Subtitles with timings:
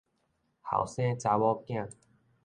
[0.63, 1.87] 後生查某囝